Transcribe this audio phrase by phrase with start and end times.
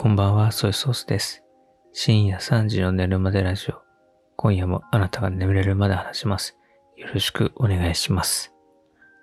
[0.00, 1.42] こんばんは、ソイソースです。
[1.92, 3.82] 深夜3時の寝るまでラジオ。
[4.36, 6.56] 今夜もあなたが眠れるまで話します。
[6.96, 8.54] よろしくお願いします。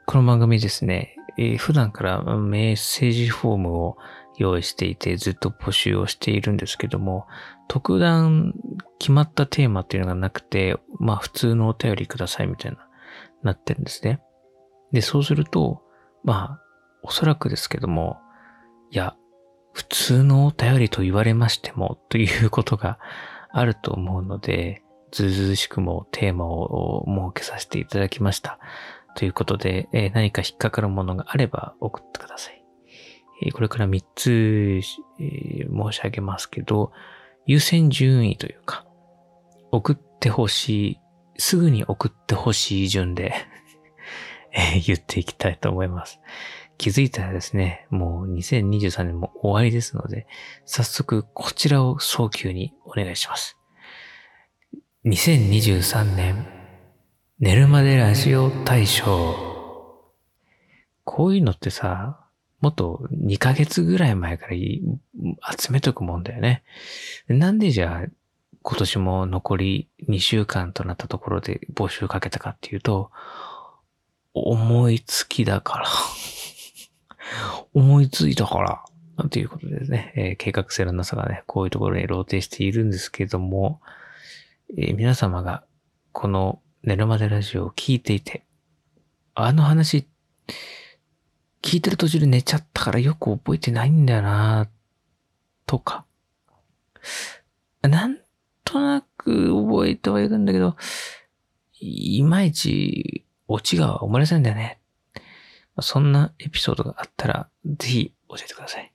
[0.06, 3.98] この番組ですね、えー普段からメッセージフォームを
[4.38, 7.26] 用意していてずっと募集をしているんですけども、
[7.70, 8.54] 特段
[9.00, 12.80] 決まったテーマっていうのがなくて、まあ普通のお便りくださいみたいな、
[13.44, 14.20] なってるんですね。
[14.92, 15.84] で、そうすると、
[16.26, 16.62] まあ、
[17.02, 18.18] おそらくですけども、
[18.92, 19.16] いや、
[19.76, 22.98] 普通のお便りと言われましても、ということが
[23.52, 27.04] あると思うので、ずうずうしくもテーマを
[27.34, 28.58] 設けさせていただきました。
[29.18, 32.64] ということで、えー何か引っかかるものがあれば送ってください。
[33.44, 34.80] えーこれから3つ、
[35.20, 36.94] えー申し上げますけど、
[37.46, 38.86] 優先順位というか、
[39.74, 41.00] 送ってほしい、
[41.38, 43.34] すぐに送ってほしい順で、
[44.86, 46.22] 言っていきたいと思います。
[46.78, 50.28] 気づいたらですね、もう2023年も終わりですので、
[50.66, 53.58] 早速こちらを早急にお願いします。
[55.06, 56.48] 2023年、
[57.40, 59.36] 寝るまでラジオ大賞。
[61.04, 62.20] こういうのってさ、
[62.62, 66.64] もっと2ヶ月ぐらい前から集めとくもんだよね。
[67.28, 68.10] なんでじゃあ、
[68.64, 73.12] 今年も残り2週間となったところで募集かけたかっていうと、
[74.34, 75.88] 思いつきだから。
[77.74, 78.84] 思いついたから。
[79.30, 83.82] ということですね、えー計画性のなさがね、こういうところに露呈しているんですけども、
[84.78, 85.64] えー皆様が
[86.12, 88.46] この寝るまでラジオを聞いていて、
[89.34, 90.08] あの話、
[91.62, 94.70] 聞いてる途中で寝ちゃったからよく覚えてないんだよな
[95.66, 96.06] とか、
[97.82, 98.20] なん
[98.64, 100.76] となく覚えてはいるんだけど、
[101.80, 104.80] いまいちオチが思い出せないんだよね。
[105.82, 108.94] そんなエピソードがあったら、ぜひ教えてください。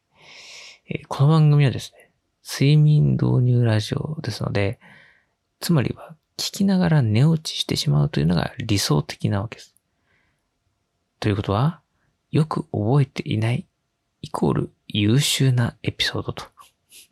[0.88, 2.10] えーこの番組はですね、
[2.42, 4.80] 睡眠導入ラジオですので、
[5.60, 9.76] つまりは聞きながら寝落ちしてしまうというのが理想的なわけです。
[11.20, 11.80] ということは、
[12.30, 13.66] よく覚えていない
[14.22, 16.44] イコール優秀なエピソードと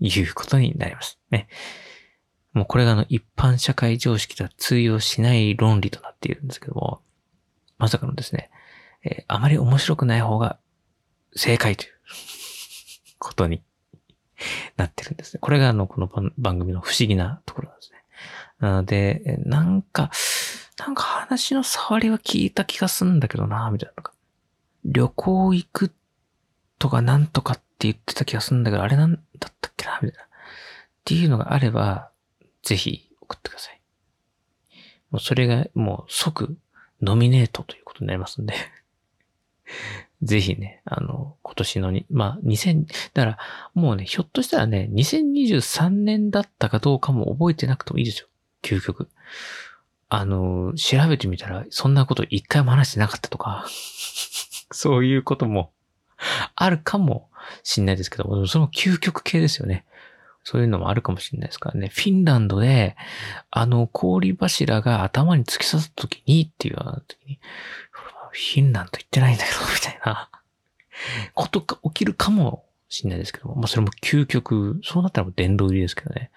[0.01, 1.49] いうことになりますね。
[2.53, 7.03] もうこれがあの一般社会常識では通用しない論理となっているんですけども、
[7.79, 8.51] まさかのですね、
[9.11, 10.59] えーあまり面白くない方が
[11.35, 11.91] 正解という
[13.19, 13.63] ことに
[14.77, 15.41] なってるんですね。
[15.41, 17.99] これがあの、この番組の不思議なところなんですね。
[18.61, 20.11] なので、なんか、
[20.79, 24.13] なんか話の触りは聞いた気がするんだけどな、みたいなのが。
[24.85, 25.93] 旅行行く
[26.79, 30.25] とかなんとかって言ってた気がするんだけど、あれなんだったっけな、みたいな。
[30.25, 30.29] っ
[31.05, 32.11] ていうのがあれば、
[32.63, 33.81] ぜひ送ってください。
[35.11, 36.57] もうそれがもう即
[37.01, 38.55] ノミネートということになりますんで。
[40.23, 43.39] ぜひね、あの、今年のに、まあ、2000、だから、
[43.75, 48.29] もうね、ひょっとしたらね、2023年だったかどうかも覚えてなくてもいいですよ。
[48.63, 49.09] 究極。
[50.09, 53.67] あの、調べてみたら、そんなこと一回も話してなかったとか、
[54.73, 55.73] そういうことも
[56.57, 57.29] あるかも
[57.63, 59.85] しんないですけども、その究極系ですよね。
[60.45, 61.89] そういうのもあるかもしれないですからね。
[61.89, 62.97] フィンランドで、
[63.51, 67.39] あの、氷柱が頭に突き刺さった時にっていうような時に、
[68.33, 70.31] フィンランド行ってないんだけど、 みたいな
[71.35, 76.31] ことが起きるかもしれないですけども、まあそれも究極、そうなったらもう殿堂入りですけどね。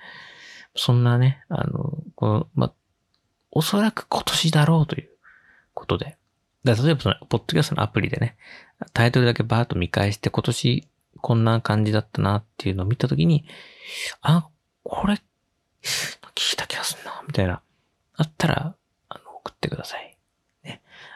[0.76, 2.74] そんなね、あの、この、まあ、
[3.52, 5.10] おそらく今年だろうという
[5.74, 6.18] ことで。
[6.64, 8.38] だ例えばその、ポッドキャストのアプリでね、
[8.94, 10.88] タイトルだけバーッと見返して、今年
[11.20, 13.46] こんな感じだったなっていうのを見たときに、
[14.22, 14.48] あ、
[14.84, 15.22] これ、
[16.36, 17.62] 聞いた気がするな、みたいな。
[18.16, 18.76] あったら、
[19.10, 20.11] あの、送ってください。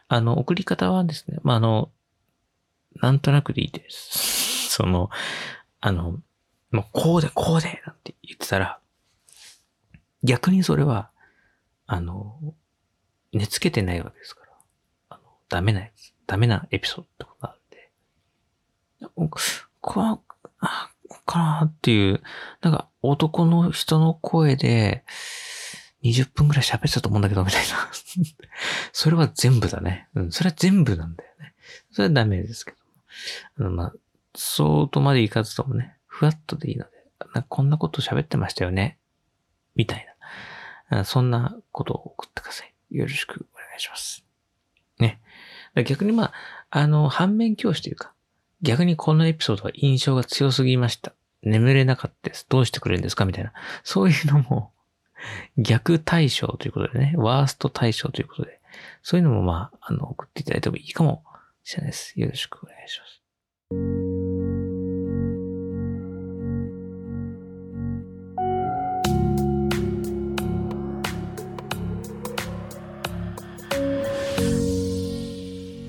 [0.07, 1.91] あの、送り方はですね、まあ、あの、
[2.95, 4.69] なんとなくでいいです。
[4.75, 5.09] その、
[5.81, 6.19] あの、
[6.71, 8.79] もうこうでこうでなんて言ってたら、
[10.23, 11.11] 逆にそれは、
[11.87, 12.55] あの、
[13.31, 14.51] 寝つけてないわけですから、
[15.09, 17.91] あの、ダメなやつ、ダメなエピソードってことなんで、
[19.15, 19.29] お
[19.81, 20.23] この、
[20.59, 20.89] あ、
[21.25, 22.21] かなっていう、
[22.61, 25.03] なんか男の人の声で、
[26.05, 27.89] 20分くらい喋ってたと思うんだけど、みたいな。
[28.93, 30.07] それは全部だね。
[30.15, 31.55] うん、それは全部なんだよね。
[31.91, 32.77] それはダメですけど。
[33.59, 33.93] あの、まあ、
[34.35, 36.91] そうとまでいかずともね、ふわっとでいいので、
[37.33, 38.97] なこんなこと喋ってましたよね。
[39.75, 40.07] みたい
[40.89, 41.03] な。
[41.05, 42.73] そんなことを送ってください。
[42.91, 44.23] よろしくお願いします。
[44.99, 45.19] ね。
[45.85, 46.33] 逆にまあ、
[46.69, 48.13] あの、反面教師というか、
[48.61, 51.13] 逆にこのエピソードは印象が強すぎました。
[51.41, 52.45] 眠れなかったです。
[52.49, 53.25] どうしてくれるんですか？
[53.25, 53.53] みたいな。
[53.83, 54.71] そういうのも、
[55.57, 58.59] 逆対象ということでね、ワースト対象ということで、
[59.01, 61.23] そういうのもまあ、あの、送っていただいてもいいかも
[61.63, 62.19] しれないです。
[62.19, 63.15] よろしくお願いします。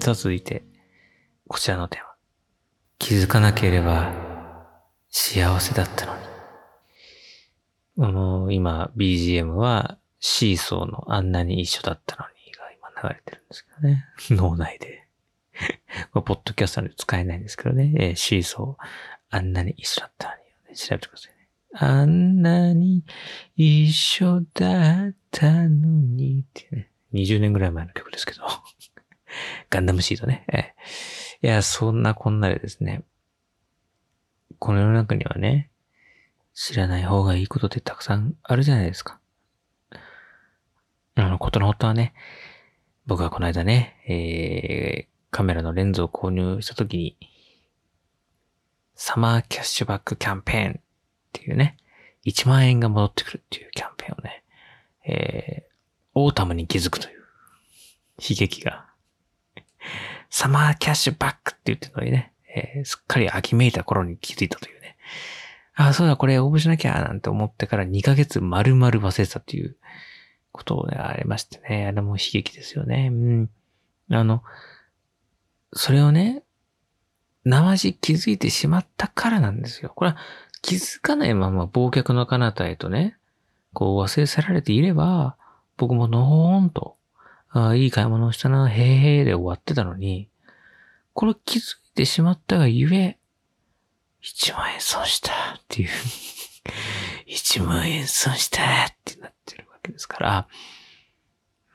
[0.07, 0.63] さあ続いて、
[1.49, 2.07] こちらのテーマ。
[2.99, 4.13] 気づかなければ
[5.11, 6.26] 幸せだったのに。
[7.99, 14.05] あの、今 BGM はシーソーのあんなに一緒だったのにが今流れてるんですけどね。
[14.31, 15.07] 脳内で。
[16.13, 17.93] これポッドキャストで使えないんですけどね。
[17.97, 18.85] えー、シーソー
[19.31, 20.77] あんなに一緒だったのに、ね。
[20.77, 21.49] 調べてくださいね。
[21.73, 23.05] あんなに
[23.57, 26.91] 一緒だったのにってね。
[27.13, 28.43] 20年ぐらい前の曲ですけど。
[29.71, 30.45] ガンダムシートね。
[30.53, 33.05] えー、いや、そんなこんなでですね。
[34.59, 35.71] この世の中にはね、
[36.59, 39.21] 知らない方がいいことってたくさんあるじゃないですか。
[41.15, 42.15] あの、ことの発端はね、
[43.05, 47.19] 僕はこの間ね、えー、カメラのレンズを購入したときに、
[48.95, 50.83] サマーキャッシュバックキャンペーンっ
[51.33, 51.77] ていうね、
[52.25, 54.43] 1万円が戻ってくるっていうキャンペーンをね、
[55.05, 55.71] えー、
[56.15, 57.19] オータムに気づくという
[58.19, 58.87] 悲劇が、
[60.31, 64.97] サマーキャッシュバックって言ってるのにね、えー、すっかり秋めいた頃に気づいたというね。
[65.77, 69.77] あ、そうだ、これ応募しなきゃなんて思ってから2ヶ月丸々忘れてたっていう
[70.51, 71.87] ことがありましてね。
[71.87, 73.11] あれも悲劇ですよね。
[73.13, 73.51] うん。
[74.11, 74.43] あの、
[75.75, 76.43] それをね、
[77.45, 79.93] 生地気づいてしまったからなんですよ。
[79.95, 80.17] これは
[80.63, 83.17] 気づかないまま忘却の彼方へとね、
[83.73, 85.37] こう忘れ去られていれば、
[85.77, 86.97] 僕ものほーんと、
[87.51, 90.29] ああ、いい買い物をしたな、へーへーで終わってたのに、
[91.13, 93.19] これ気づいてしまったがゆえ、
[94.23, 95.89] 1万円損したっていう。
[97.29, 100.49] 1万円損したってなってるわけですから、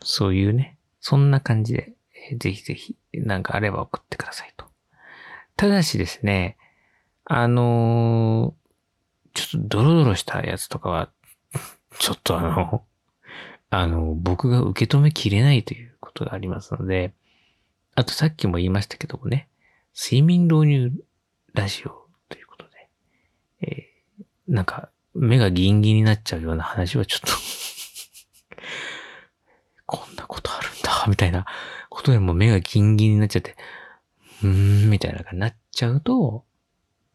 [0.02, 1.94] そういうね、そんな感じで、
[2.38, 4.66] ぜひぜひ、なんかあれば送ってくださいと。
[5.56, 6.58] ただしですね、
[7.26, 11.10] あのー、ちょっとドロドロしたやつとかは、
[12.00, 12.84] ちょっとあの、
[13.70, 17.14] あの、僕が受け止めきれないということがありますので、
[17.96, 19.48] あとさっきも言いましたけどもね、
[19.96, 20.92] 睡眠導入
[21.54, 22.01] ラジオ、
[23.62, 27.28] えー、なんか、目がギンギンになっちゃうような話はちょっと
[29.86, 31.46] こんなことあるんだ、みたいな
[31.90, 33.56] ことでも目がギンギンになっちゃって、
[34.44, 36.46] うーん、みたいな感じになっちゃうと、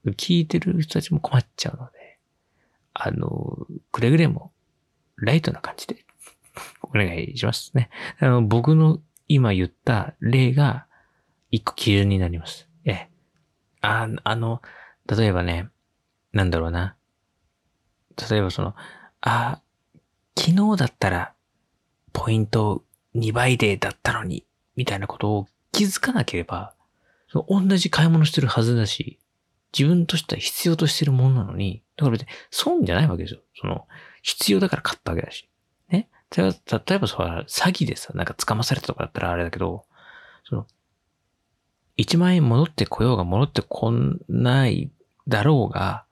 [0.04, 2.19] 聞いてる人たちも困っちゃうので、
[2.94, 4.52] あの、くれぐれも、
[5.16, 6.04] ライトな感じで、
[6.82, 7.90] お願いしますね。
[8.19, 10.87] あの、僕の今言った例が、
[11.50, 12.69] 一個基準になります。
[12.84, 13.10] ええ。
[13.81, 14.62] あ、あの、
[15.06, 15.69] 例えばね、
[16.37, 16.97] なんだろうな。
[18.31, 18.75] 例えばその、
[19.23, 19.62] あ、
[20.38, 21.33] 昨日だったら、
[22.12, 22.85] ポイント
[23.15, 24.44] 2倍でだったのに、
[24.77, 26.75] みたいなことを気づかなければ、
[27.49, 29.19] 同じ買い物してるはずだし、
[29.77, 33.41] 自分としては必要としてるものなのに、だから別に損じゃないわけですよ。
[33.59, 33.87] その、
[34.23, 35.49] 必要だから買ったわけだし。
[35.89, 36.11] ね。
[36.37, 39.85] 例えば、例えばそ、詐欺でさ、なんか捕まされたとかだったらあれだけど、
[40.44, 40.67] その、
[41.97, 43.91] 1万円戻ってこようが戻ってこ
[44.29, 44.91] ない
[45.29, 46.06] だろうが、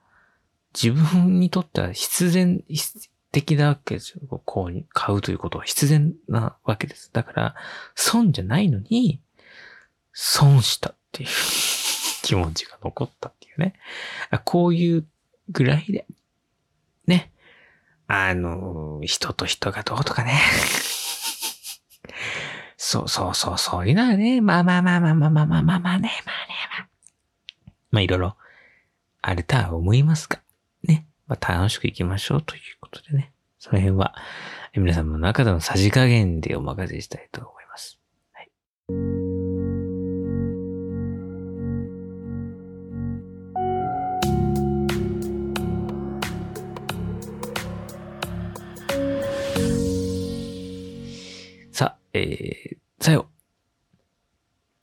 [0.75, 2.62] 自分にとっては必然
[3.31, 4.21] 的なわけですよ。
[4.44, 7.11] こう、買うということは必然なわけです。
[7.12, 7.55] だから、
[7.94, 9.21] 損じゃないのに、
[10.12, 11.29] 損したっていう
[12.23, 13.75] 気持ちが残ったっていうね。
[14.44, 15.06] こういう
[15.48, 16.06] ぐらいで、
[17.06, 17.32] ね。
[18.06, 20.39] あの、人と人がどうとかね。
[22.77, 26.89] そうそうそう、そういうのはね、まあまあまあまあまあまあまあまあね、まあね、まあ。
[27.91, 28.37] まあいろいろ
[29.22, 30.44] あるとは思いますが、ね。
[31.26, 33.32] まあ楽しく行きましょうということでね。
[33.58, 34.14] その辺は、
[34.74, 37.98] 皆様の中でのさじ加減でお任せしたいと思います。
[38.32, 38.50] はい。
[51.72, 53.31] さあ、えー、さよ。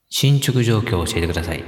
[0.08, 1.62] 進捗状況を教えてください。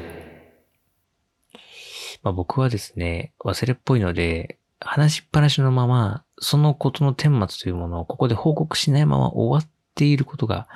[2.24, 10.68] まあ、僕はですね、忘れっぽいので、話しっぱなしのまま、そのことの顛末というものをここで報告しないまま終わっていることが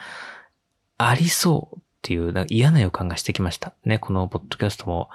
[0.97, 3.75] ありそうっていう嫌な予感がしてきました。
[3.85, 5.11] ね、このポッドキャストも、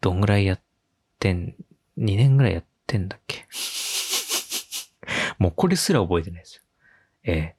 [0.00, 0.60] どんぐらいやっ
[1.18, 1.54] てん、
[1.98, 3.46] 2年ぐらいやってんだっけ？
[5.38, 6.62] もうこれすら覚えてないですよ。
[7.24, 7.54] え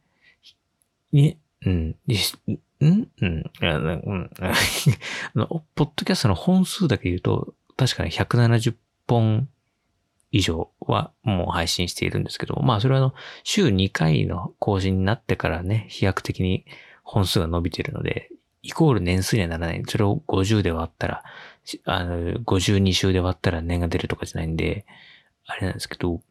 [1.14, 1.96] えー、うん、
[2.82, 4.30] んんうん、
[5.76, 8.76] ポッドキャストの本数だけ言うと、確かに170
[9.08, 9.50] 本
[10.38, 13.14] 以上はもう配信しているんですけど、まあそれはあの、
[13.44, 16.66] 週2回の更新になってからね、飛躍的に
[17.04, 18.30] 本数が伸びているので、
[18.62, 19.84] イコール年数にはならない。
[19.88, 21.24] それを50で割ったら、
[21.86, 24.86] あの、52週で割ったら年が出るとかじゃないんで、
[25.46, 26.22] あれなんですけど、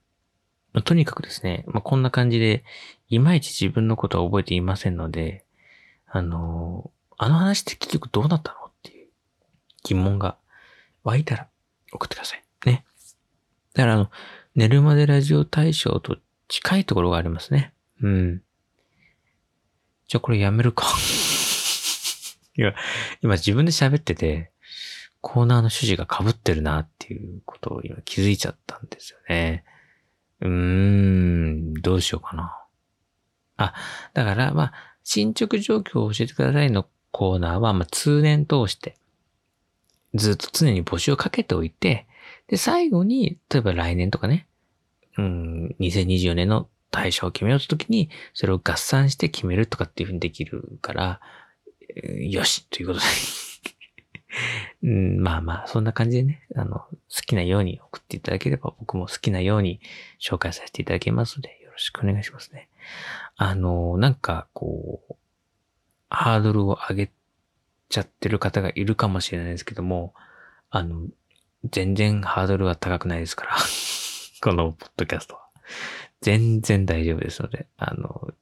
[0.72, 2.64] まあ、とにかくですね、まあ、こんな感じで、
[3.08, 5.44] いまいち自分のことは覚えていませんので、
[6.06, 9.08] あの、あの話って結局どうなったのっていう
[9.84, 10.36] 疑問が
[11.02, 11.48] 湧いたら
[11.92, 12.45] 送ってください。
[13.76, 14.10] だからあの、
[14.54, 16.16] 寝るまでラジオ大賞と
[16.48, 17.74] 近いところがありますね。
[18.00, 18.42] うん。
[20.08, 20.86] じゃあこれやめるか
[22.56, 22.74] いや、
[23.20, 24.50] 今自分で喋ってて、
[25.20, 29.64] コーナーの趣旨が被ってるなっていうことを今気づいちゃったんですよね。
[30.40, 32.58] うーん、どうしようかな。
[33.58, 33.74] あ、
[34.14, 34.72] だから、まあ、
[35.04, 38.96] 進捗状況を教えてくださいのコーナーは、まあ、通年通して、
[40.14, 42.06] ずっと常に募集をかけておいて、
[42.48, 44.46] で、最後に、例えば来年とかね、
[45.18, 51.20] うん、2024年の対象を決めようときに、それを合算して決めるとかっていうふうにできるから、
[52.20, 53.06] よしということで
[54.82, 56.88] うん、まあまあ、そんな感じでね、あの、好
[57.26, 59.80] きなように送っていただければ、僕も好きなように
[60.20, 62.68] 紹介させていただきますので、よろしくお願いしますね。
[63.36, 65.16] あの、なんか、こう、
[66.08, 67.10] ハードルを上げ
[67.88, 70.14] ちゃってる方がいるかもしれないですけども、
[70.70, 71.06] あの、
[71.70, 73.56] 全然ハードルは高くないですから
[74.42, 75.46] このポッドキャストは。
[76.20, 78.32] 全然大丈夫ですので、あの、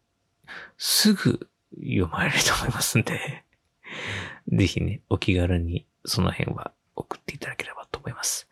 [0.78, 3.45] すぐ読まれると思いますんで
[4.49, 8.49] ぜひね、お気軽にその辺は送っていただければと思います。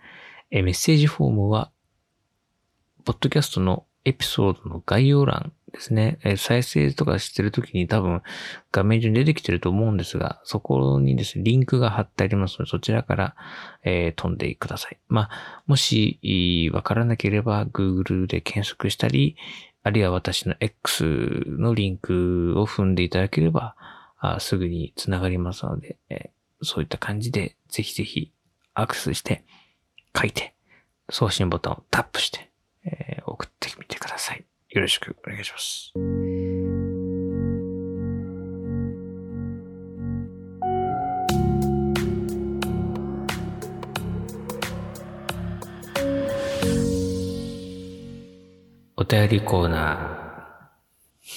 [0.50, 1.71] えメッセージフォームは、
[3.05, 6.19] ポッドキャストのエピソードの概要欄ですね。
[6.23, 8.23] え再生とかしてるときに多分
[8.71, 13.35] 画面上に出てきてると思うんですが、そこにですね、リンクが貼ってありますので、そちらから、
[13.83, 14.99] えー、飛んでください。
[15.09, 19.37] まあ、もし、わからなければ Google で検索したり、
[19.83, 21.05] あるいは私の X
[21.47, 23.75] のリンクを踏んでいただければ、
[24.19, 28.31] あすぐにつながりますので、えー、そういった感じで、ぜひぜひ
[28.75, 29.43] アクセスして、
[30.17, 30.55] 書いて、
[31.11, 32.50] 送信ボタンをタップして、
[32.85, 34.45] えー、送ってみてください。
[34.75, 35.93] よろしくお願いします。
[48.97, 51.31] お便りコーナー、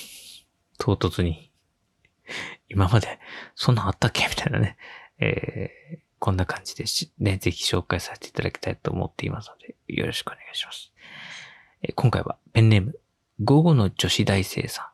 [0.77, 1.51] 唐突に、
[2.69, 3.19] 今まで
[3.53, 4.27] そんなんあったっけ？
[4.29, 4.77] みたいなね、
[5.19, 10.93] えー、こんな感じでし、ね、ぜひ紹介させていただきたいと思っていますので、よろしくお願いします。
[11.81, 12.97] えー、今回はペンネーム、
[13.41, 14.85] 午後の女子大生さん。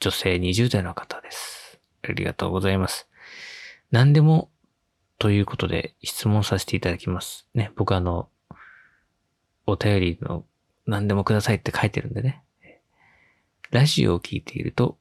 [0.00, 1.80] 女性20代の方です。
[2.02, 3.08] ありがとうございます。
[3.90, 4.50] 何でも
[5.18, 7.46] ということで質問させていただきます。
[7.54, 8.28] ね、僕あの、
[9.66, 10.44] お便りの
[10.84, 12.42] 何でもくださいって書いてるんでね。
[13.70, 14.98] ラジオを聞いていると、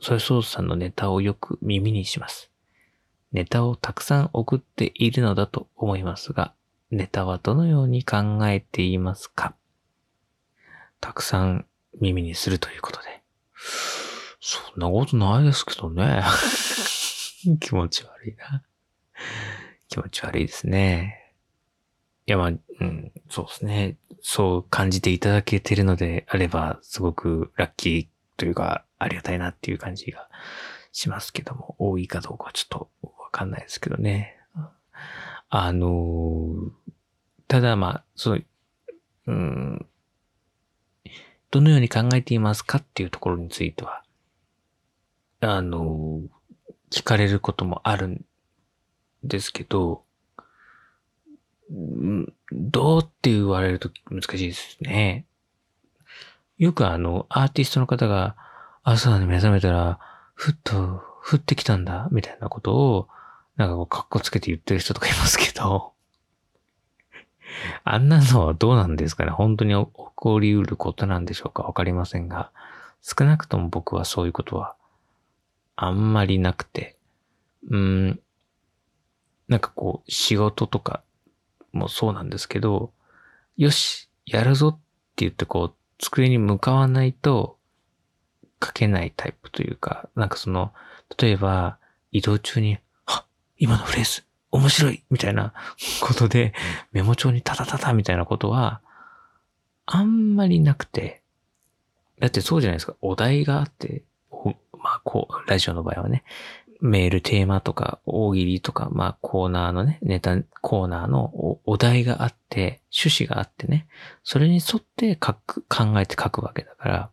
[0.00, 2.50] ソイソースさんのネタをよく耳にします。
[3.30, 6.54] ネタをたくさん送っているのだと思いますが、
[6.90, 9.54] ネタはどのように考えていますか？
[11.02, 11.66] たくさん
[12.00, 13.22] 耳にするということで。
[14.40, 16.22] そんなことないですけどね。
[17.60, 18.62] 気持ち悪いな。
[19.88, 21.34] 気持ち悪いですね。
[22.26, 23.96] いや、まあ、うん、そうですね。
[24.20, 28.06] そう感じていただけてるのであれば、すごくラッキー
[28.36, 30.30] というか、ありがたいなっていう感じが
[30.92, 34.38] しますけども、多いかどうかはちょっとわかんないですけどね。
[35.48, 36.70] あの
[37.48, 38.40] ただまあ、その、
[39.26, 39.86] うん、
[41.52, 44.02] どのように考えていますかっていうところについては、
[45.40, 46.22] あの、
[46.90, 48.24] 聞かれることもあるん
[49.22, 50.02] ですけど、
[52.50, 55.26] どうって言われると難しいですね。
[56.56, 58.34] よくあの、アーティストの方が
[58.82, 59.98] 朝に目覚めたら、
[60.34, 63.08] ふっと降ってきたんだ、みたいなことを、
[63.56, 65.92] なんかこう、格好つけて言ってる人とかいますけど、
[67.84, 69.30] あんなのはどうなんですかね？
[69.30, 71.62] 本当に起こりうることなんでしょうか？
[71.62, 72.50] わかりませんが、
[73.02, 74.76] 少なくとも僕はそういうことは
[75.76, 76.96] あんまりなくて、
[77.70, 78.20] うん、
[79.48, 81.02] なんかこう、仕事とか
[81.72, 82.92] もそうなんですけど、
[83.56, 84.78] よし、やるぞって
[85.16, 87.58] 言ってこう、机に向かわないと
[88.64, 90.72] 書けないタイプというか、なんかその、
[91.18, 91.78] 例えば
[92.12, 93.24] 移動中に、は
[93.58, 95.52] 今のフレーズ、面白いみたいな
[96.02, 96.52] ことで、
[96.92, 98.80] メモ帳にタタタタみたいなことは、
[99.86, 101.22] あんまりなくて、
[102.20, 102.94] だってそうじゃないですか。
[103.00, 104.02] お題があって、
[104.78, 106.22] まあ、こう、ラジオの場合はね、
[106.80, 113.86] メールテーマとか、大喜利とか、まあ、コーナーのね、ネタコーナーのお題があって、趣旨があってね、
[114.22, 117.10] それに沿って書く、考えて書くわけだから、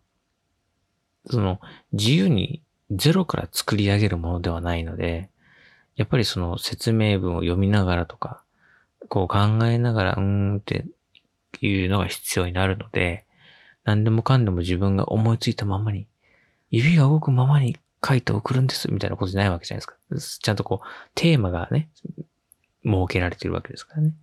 [1.30, 1.62] その、
[1.94, 5.30] 自由にゼロから作り上げるものではないので、
[6.00, 8.42] やっぱりその説明文を読みながらとか、
[9.10, 10.86] こう考えながら、うーんって
[11.60, 13.26] いうのが必要になるので、
[13.84, 16.08] 何でもかんでも自分が思いついたままに、
[16.72, 17.76] 指が動くままに
[18.08, 20.40] 書いて送るんです、みたいなことじゃないわけじゃないですか。
[20.42, 21.90] ちゃんとこう、テーマがね、
[22.86, 24.14] 設けられてるわけですからね。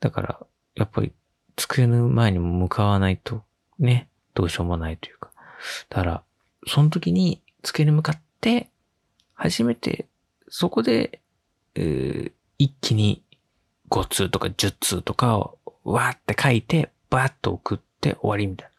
[0.00, 0.40] だから、
[0.74, 1.12] やっぱり、
[1.56, 3.42] 机の前にも向かわないと、
[3.78, 5.32] ね、どうしようもないというか。
[5.90, 6.22] だから、
[6.66, 8.70] その時に机に向かって、
[9.34, 10.06] 初めて、
[10.48, 11.20] そこで、
[11.74, 13.22] えー、一気に
[13.90, 18.74] 5通とか10通とかをわーって書いて、バーッと送って終わりみたいな。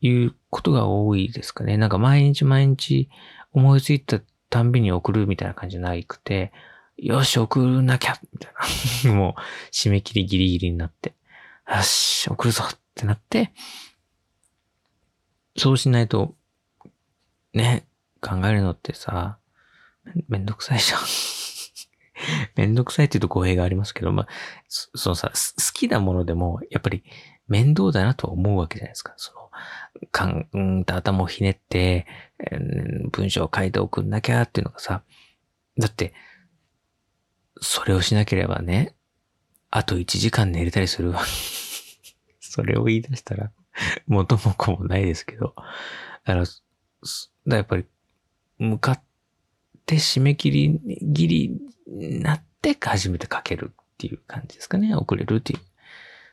[0.00, 1.76] いうことが多いですかね。
[1.76, 3.08] なんか毎日毎日
[3.52, 6.52] 思いついたたんびに送るみたいな感じじゃなくて、
[6.96, 8.52] よし、送らなきゃみたい
[9.04, 9.12] な。
[9.14, 9.40] もう、
[9.70, 11.14] 締め切りギリギリになって、
[11.68, 13.52] よし、送るぞってなって、
[15.56, 16.34] そうしないと、
[17.52, 17.86] ね、
[18.20, 19.38] 考えるのってさ、
[20.28, 21.00] めんどくさいじゃん。
[22.56, 24.28] めんどくさいって言うと語弊がありますけど、まあ、
[24.68, 27.04] そのさ、好きなものでも、やっぱり
[27.48, 29.14] 面倒だなと思うわけじゃないですか。
[29.16, 29.50] その、
[30.10, 32.06] かん、うんと頭をひねって
[32.38, 32.58] え、
[33.12, 35.02] 文章を書いて送んなきゃっていうのがさ、
[35.78, 36.12] だって、
[37.60, 38.94] それをしなければね、
[39.70, 41.22] あと1時間寝れたりするわ。
[42.40, 43.52] それを言い出したら、
[44.06, 45.54] 元も子もないですけど。
[46.24, 46.44] だから、
[47.46, 47.86] だやっぱり、
[48.58, 49.02] 向かっ
[49.86, 54.96] って締め切り、ギリになって初めて書けるっていう感じですかね。
[54.96, 55.60] 遅れるっていう。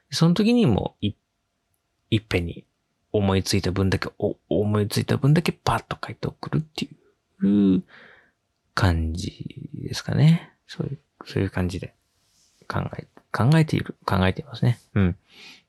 [0.10, 1.14] その時にもい、
[2.10, 2.66] いっぺんに
[3.12, 7.84] 思いついた分だけ、お、思いついた分だけパッと書いて送るっていう
[8.74, 10.52] 感じですかね。
[10.66, 11.94] そういう、そういう感じで
[12.68, 14.80] 考え、考えている、考えていますね。
[14.96, 15.18] うん。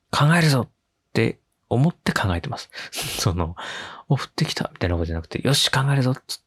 [0.09, 0.69] 考えるぞっ
[1.13, 1.39] て
[1.69, 2.71] 思って考えてます。
[3.21, 3.55] その、
[4.07, 6.41] お、降ってきたみたいなことじゃなくて、よし、考えるぞっつっ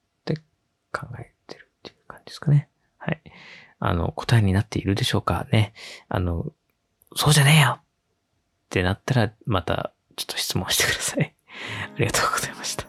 [0.99, 2.69] 考えてるっていう感じですかね。
[2.99, 3.23] はい。
[3.79, 5.73] あの、答えになっているでしょうかね。
[6.09, 6.47] あの、
[7.15, 7.83] そうじゃねえよっ
[8.71, 11.35] てなったら、またちょっと質問してください。
[11.95, 12.89] ありがとうございました。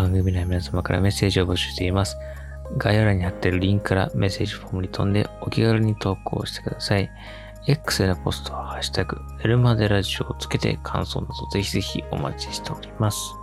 [0.00, 2.16] 番組内皆様からメッセージを募集しています。
[2.78, 7.10] 概要欄に貼っているリンクからメッセージフォームに飛んでお気軽に投稿してください。
[7.66, 13.34] X へのポストはハッシュタグ、エルマデラジオをつけて感想などぜひぜひお待ちしております。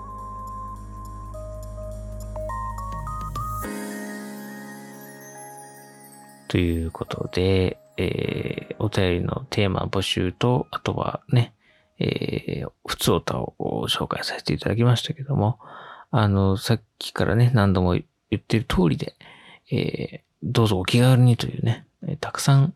[6.48, 11.54] ということで、えー、お便りのテーマ募集と、あとはね、
[12.00, 15.60] えー、普通歌を紹介させていただきましたけども、
[16.12, 18.04] あの、さっきからね、何度も言
[18.36, 19.16] ってる通りで、
[19.72, 21.86] えー、どうぞお気軽にというね、
[22.20, 22.74] たくさん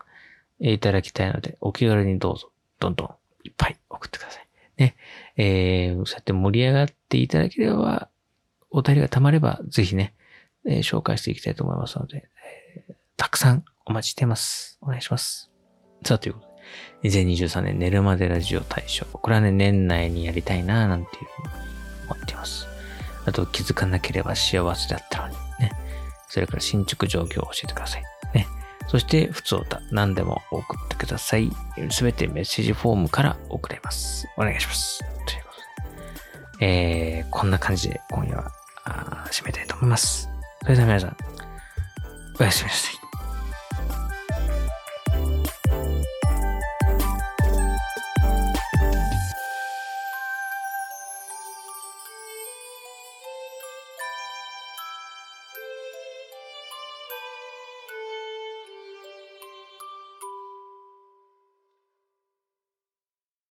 [0.61, 3.07] えいただきたいので、お気軽にどうぞ、どんどん
[3.43, 4.47] いっぱい送ってください。
[4.77, 4.95] ね。
[5.35, 8.09] えー、そうやって盛り上がっていただければ、
[8.69, 10.13] お便りが溜まれば、ぜひね、
[10.65, 12.29] えー、紹介していきたいと思いますので、
[12.87, 14.77] えー、たくさんお待ちしてます。
[14.81, 15.51] お願いします。
[16.05, 16.47] さあ、ということ
[17.01, 19.05] で、2023年寝るまでラジオ大賞。
[19.05, 21.49] これはね、年内にやりたいな、なんていうふうに
[22.11, 22.70] 思っています。
[23.25, 25.71] あと、気づかなければ幸せだったのに、ね。
[26.27, 28.03] それから進捗状況を教えてください。
[28.33, 28.47] ね。
[28.87, 31.51] そして、普通歌、何でも送ってください。
[31.89, 34.27] すべてメッセージフォームから送れます。
[34.37, 34.99] お願いします。
[34.99, 35.51] というこ
[36.51, 36.65] とで、
[37.19, 38.51] えー、こんな感じで今夜は、
[39.31, 40.29] 締めたいと思います。
[40.63, 41.17] それでは皆さん、
[42.39, 43.00] おやすみなさい。